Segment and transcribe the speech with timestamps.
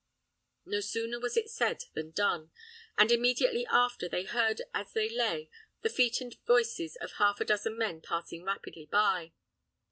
[0.65, 2.49] No sooner was it said than done,
[2.97, 5.47] and immediately after, they heard as they lay,
[5.83, 9.33] the feet and voices of half a dozen men passing rapidly by.